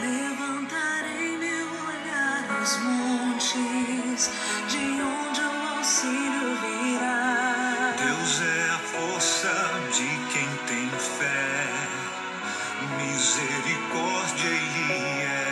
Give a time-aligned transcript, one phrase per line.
[0.00, 4.30] Levantarei meu olhar aos montes,
[4.68, 7.94] de onde o auxílio virá.
[7.96, 9.54] Deus é a força
[9.92, 11.68] de quem tem fé,
[12.98, 15.45] misericórdia e é.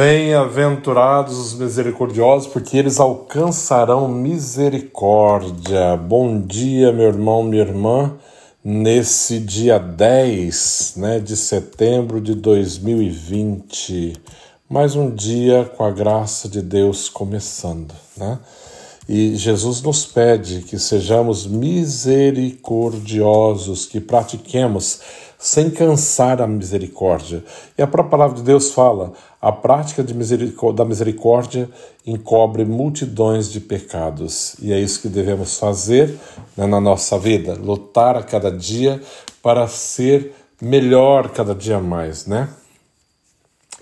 [0.00, 5.94] Bem-aventurados os misericordiosos, porque eles alcançarão misericórdia.
[5.94, 8.16] Bom dia, meu irmão, minha irmã,
[8.64, 14.14] nesse dia 10 né, de setembro de 2020.
[14.66, 18.38] Mais um dia com a graça de Deus começando, né?
[19.12, 25.00] E Jesus nos pede que sejamos misericordiosos, que pratiquemos
[25.36, 27.42] sem cansar a misericórdia.
[27.76, 29.12] E a própria palavra de Deus fala:
[29.42, 31.68] a prática de misericó- da misericórdia
[32.06, 34.54] encobre multidões de pecados.
[34.62, 36.16] E é isso que devemos fazer
[36.56, 39.02] né, na nossa vida: lutar a cada dia
[39.42, 40.32] para ser
[40.62, 42.48] melhor cada dia mais, né?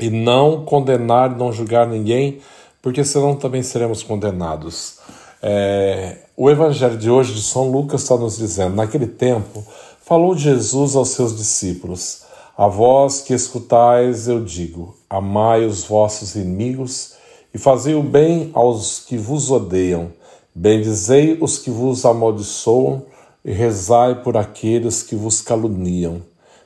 [0.00, 2.40] e não condenar, não julgar ninguém,
[2.80, 4.96] porque senão também seremos condenados.
[5.40, 9.64] É, o Evangelho de hoje de São Lucas está nos dizendo: naquele tempo,
[10.02, 12.22] falou Jesus aos seus discípulos:
[12.56, 17.14] A vós que escutais, eu digo: amai os vossos inimigos
[17.54, 20.12] e fazei o bem aos que vos odeiam,
[20.54, 23.04] bendizei os que vos amaldiçoam
[23.44, 26.20] e rezai por aqueles que vos caluniam.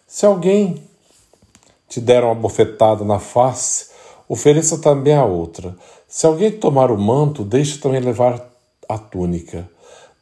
[0.06, 0.82] Se alguém
[1.88, 3.88] te deram uma bofetada na face,
[4.26, 5.76] ofereça também a outra.
[6.08, 8.51] Se alguém tomar o manto, deixe também levar
[8.94, 9.68] a túnica.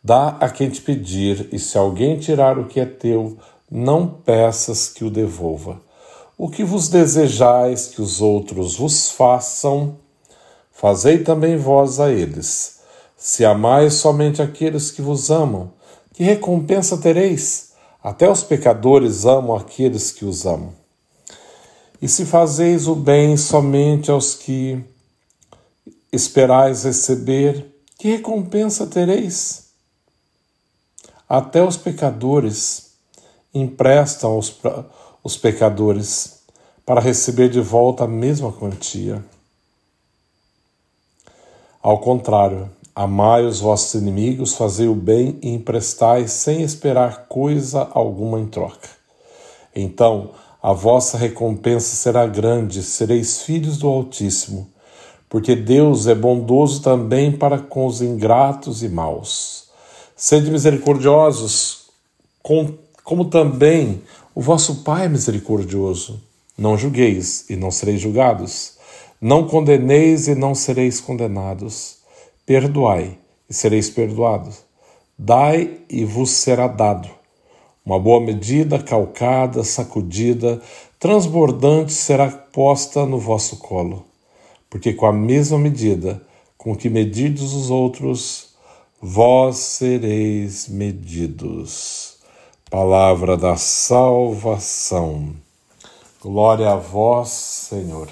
[0.02, 3.36] Dá a quem te pedir, e se alguém tirar o que é teu,
[3.70, 5.80] não peças que o devolva.
[6.36, 9.98] O que vos desejais que os outros vos façam,
[10.72, 12.80] fazei também vós a eles.
[13.16, 15.70] Se amais somente aqueles que vos amam,
[16.14, 17.72] que recompensa tereis?
[18.02, 20.72] Até os pecadores amam aqueles que os amam.
[22.00, 24.82] E se fazeis o bem somente aos que
[26.10, 27.66] esperais receber,
[28.00, 29.72] que recompensa tereis?
[31.28, 32.92] Até os pecadores
[33.52, 34.40] emprestam
[35.22, 36.40] os pecadores
[36.86, 39.22] para receber de volta a mesma quantia.
[41.82, 48.40] Ao contrário, amai os vossos inimigos, fazei o bem e emprestai sem esperar coisa alguma
[48.40, 48.88] em troca.
[49.76, 50.30] Então,
[50.62, 54.72] a vossa recompensa será grande, sereis filhos do Altíssimo,
[55.30, 59.70] porque Deus é bondoso também para com os ingratos e maus.
[60.16, 61.84] Sede misericordiosos,
[62.42, 62.74] com,
[63.04, 64.02] como também
[64.34, 66.20] o vosso Pai é misericordioso.
[66.58, 68.76] Não julgueis e não sereis julgados.
[69.20, 71.98] Não condeneis e não sereis condenados.
[72.44, 73.16] Perdoai
[73.48, 74.64] e sereis perdoados.
[75.16, 77.08] Dai e vos será dado.
[77.86, 80.60] Uma boa medida, calcada, sacudida,
[80.98, 84.09] transbordante será posta no vosso colo.
[84.70, 86.22] Porque com a mesma medida
[86.56, 88.50] com que medides os outros,
[89.02, 92.18] vós sereis medidos.
[92.70, 95.34] Palavra da salvação.
[96.22, 98.08] Glória a vós, Senhor.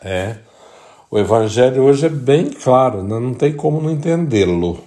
[0.00, 0.36] É
[1.10, 3.18] O Evangelho hoje é bem claro, né?
[3.18, 4.78] não tem como não entendê-lo.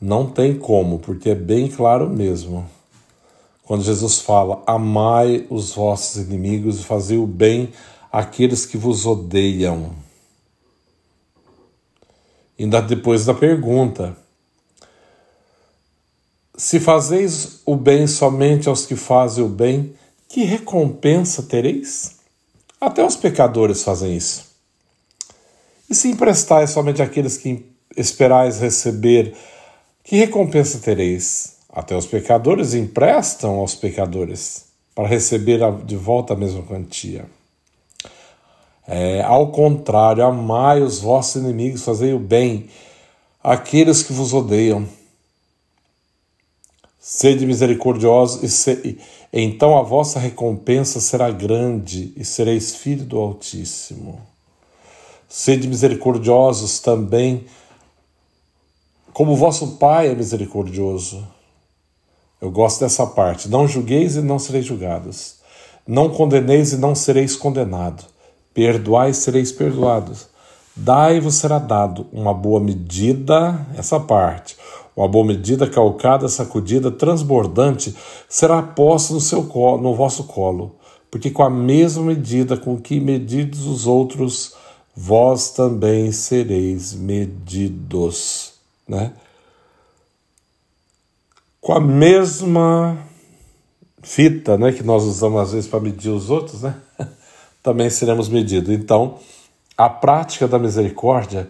[0.00, 2.64] Não tem como, porque é bem claro mesmo.
[3.62, 7.68] Quando Jesus fala: Amai os vossos inimigos e fazei o bem
[8.10, 9.94] àqueles que vos odeiam.
[12.58, 14.16] Ainda depois da pergunta:
[16.56, 19.94] Se fazeis o bem somente aos que fazem o bem,
[20.28, 22.16] que recompensa tereis?
[22.80, 24.46] Até os pecadores fazem isso.
[25.88, 27.64] E se emprestais somente àqueles que
[27.96, 29.34] esperais receber,
[30.04, 31.56] que recompensa tereis?
[31.70, 37.24] Até os pecadores emprestam aos pecadores para receber de volta a mesma quantia.
[38.90, 42.70] É, ao contrário, amai os vossos inimigos, fazei o bem
[43.44, 44.88] àqueles que vos odeiam.
[46.98, 48.98] Sede misericordiosos, e, se,
[49.30, 54.18] então a vossa recompensa será grande e sereis filho do Altíssimo.
[55.28, 57.44] Sede misericordiosos também,
[59.12, 61.28] como vosso Pai é misericordioso.
[62.40, 63.48] Eu gosto dessa parte.
[63.50, 65.34] Não julgueis e não sereis julgados.
[65.86, 68.06] Não condeneis e não sereis condenados.
[68.58, 70.26] Perdoai sereis perdoados.
[70.74, 74.56] Dai-vos será dado uma boa medida, essa parte,
[74.96, 77.94] uma boa medida calcada, sacudida, transbordante,
[78.28, 80.74] será posta no, seu colo, no vosso colo,
[81.08, 84.56] porque com a mesma medida com que medides os outros,
[84.92, 88.54] vós também sereis medidos,
[88.88, 89.12] né?
[91.60, 92.98] Com a mesma
[94.02, 96.74] fita, né, que nós usamos às vezes para medir os outros, né?
[97.62, 98.70] Também seremos medidos.
[98.74, 99.18] Então,
[99.76, 101.48] a prática da misericórdia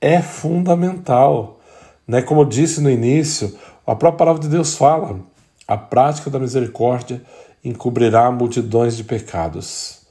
[0.00, 1.60] é fundamental,
[2.06, 2.22] né?
[2.22, 3.56] Como eu disse no início,
[3.86, 5.20] a própria palavra de Deus fala:
[5.66, 7.22] a prática da misericórdia
[7.64, 10.02] encobrirá multidões de pecados.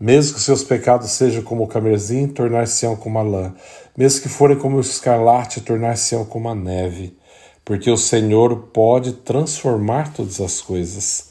[0.00, 3.54] Mesmo que seus pecados sejam como o camerzinho, tornar-se-ão como a lã.
[3.96, 7.18] Mesmo que forem como o escarlate, tornar-se-ão como a neve.
[7.64, 11.27] Porque o Senhor pode transformar todas as coisas.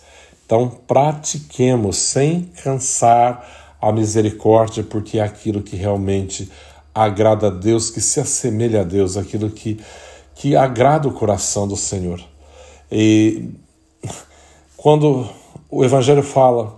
[0.47, 6.49] Então, pratiquemos sem cansar a misericórdia, porque é aquilo que realmente
[6.95, 9.77] agrada a Deus, que se assemelha a Deus, aquilo que,
[10.35, 12.21] que agrada o coração do Senhor.
[12.89, 13.49] E
[14.77, 15.27] quando
[15.69, 16.77] o Evangelho fala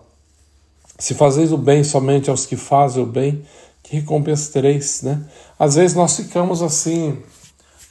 [0.97, 3.45] se fazeis o bem somente aos que fazem o bem,
[3.81, 5.23] que recompensa tereis, né?
[5.57, 7.19] Às vezes nós ficamos assim,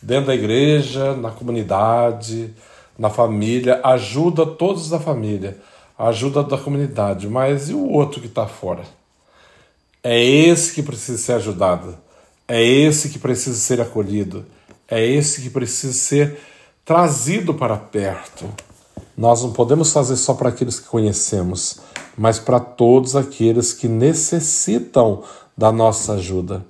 [0.02, 2.52] dentro da igreja, na comunidade,
[2.98, 5.56] na família, ajuda todos da família,
[5.96, 8.82] ajuda da comunidade, mas e o outro que está fora?
[10.02, 11.96] É esse que precisa ser ajudado,
[12.46, 14.44] é esse que precisa ser acolhido,
[14.88, 16.38] é esse que precisa ser
[16.84, 18.48] trazido para perto.
[19.16, 21.80] Nós não podemos fazer só para aqueles que conhecemos,
[22.16, 25.22] mas para todos aqueles que necessitam
[25.56, 26.64] da nossa ajuda.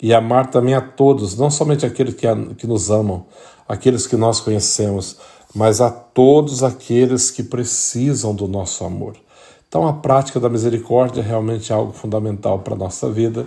[0.00, 3.26] E amar também a todos, não somente aqueles que, que nos amam,
[3.66, 5.16] aqueles que nós conhecemos,
[5.54, 9.16] mas a todos aqueles que precisam do nosso amor.
[9.68, 13.46] Então, a prática da misericórdia é realmente algo fundamental para a nossa vida.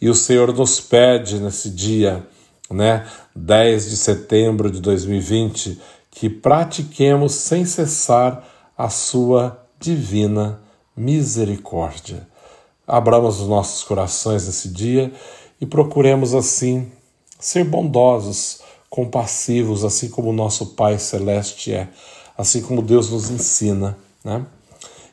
[0.00, 2.26] E o Senhor nos pede nesse dia,
[2.70, 5.80] né, 10 de setembro de 2020,
[6.10, 8.44] que pratiquemos sem cessar
[8.76, 10.60] a sua divina
[10.96, 12.26] misericórdia.
[12.86, 15.12] Abramos os nossos corações nesse dia
[15.60, 16.90] e procuremos assim
[17.38, 21.88] ser bondosos, compassivos, assim como o nosso Pai Celeste é,
[22.36, 24.46] assim como Deus nos ensina, né?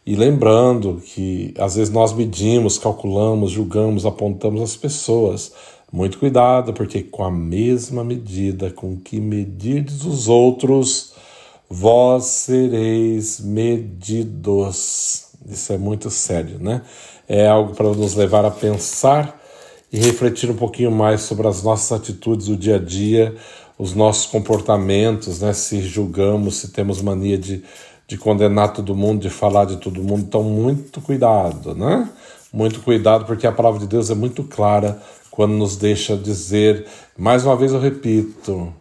[0.06, 5.54] E lembrando que às vezes nós medimos, calculamos, julgamos, apontamos as pessoas,
[5.92, 11.14] muito cuidado, porque com a mesma medida com que medirdes os outros,
[11.70, 15.28] vós sereis medidos.
[15.48, 16.82] Isso é muito sério, né?
[17.28, 19.40] É algo para nos levar a pensar
[19.92, 23.36] e refletir um pouquinho mais sobre as nossas atitudes do dia a dia,
[23.84, 25.52] os nossos comportamentos, né?
[25.52, 27.62] Se julgamos, se temos mania de,
[28.08, 30.22] de condenar todo mundo, de falar de todo mundo.
[30.22, 32.10] Então, muito cuidado, né?
[32.54, 36.86] Muito cuidado, porque a palavra de Deus é muito clara quando nos deixa dizer,
[37.18, 38.74] mais uma vez eu repito,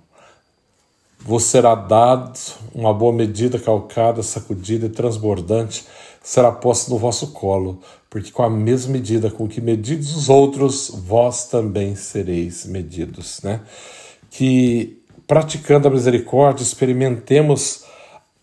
[1.19, 2.39] vos será dado
[2.73, 5.85] uma boa medida calcada, sacudida e transbordante,
[6.23, 10.93] será posta no vosso colo, porque com a mesma medida com que medidos os outros,
[10.95, 13.41] vós também sereis medidos.
[13.43, 13.63] Né?
[14.35, 17.85] Que praticando a misericórdia, experimentemos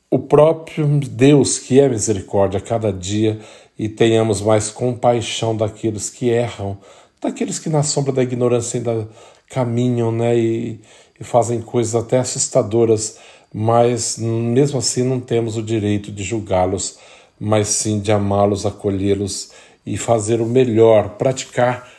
[0.10, 3.40] o próprio Deus que é misericórdia a cada dia
[3.78, 6.78] e tenhamos mais compaixão daqueles que erram,
[7.22, 9.08] daqueles que na sombra da ignorância ainda
[9.50, 10.80] caminham né, e,
[11.20, 13.18] e fazem coisas até assustadoras,
[13.52, 17.00] mas mesmo assim não temos o direito de julgá-los,
[17.40, 19.52] mas sim de amá-los, acolhê-los
[19.86, 21.90] e fazer o melhor, praticar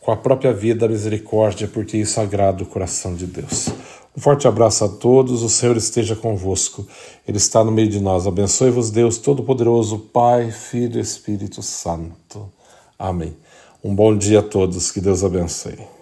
[0.00, 3.68] com a própria vida a misericórdia, porque isso agrada o coração de Deus.
[4.16, 6.86] Um forte abraço a todos, o Senhor esteja convosco,
[7.26, 8.26] Ele está no meio de nós.
[8.26, 12.50] Abençoe-vos, Deus Todo-Poderoso, Pai, Filho e Espírito Santo.
[12.98, 13.36] Amém.
[13.82, 15.99] Um bom dia a todos, que Deus abençoe.